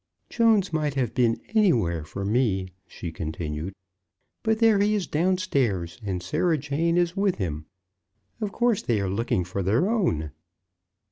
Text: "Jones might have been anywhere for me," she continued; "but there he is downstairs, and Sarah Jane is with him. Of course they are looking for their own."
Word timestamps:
"Jones 0.31 0.73
might 0.73 0.95
have 0.95 1.13
been 1.13 1.39
anywhere 1.49 2.03
for 2.03 2.25
me," 2.25 2.69
she 2.87 3.11
continued; 3.11 3.75
"but 4.41 4.57
there 4.57 4.79
he 4.79 4.95
is 4.95 5.05
downstairs, 5.05 5.99
and 6.03 6.23
Sarah 6.23 6.57
Jane 6.57 6.97
is 6.97 7.15
with 7.15 7.35
him. 7.35 7.67
Of 8.39 8.51
course 8.51 8.81
they 8.81 8.99
are 8.99 9.11
looking 9.11 9.43
for 9.43 9.61
their 9.61 9.87
own." 9.87 10.31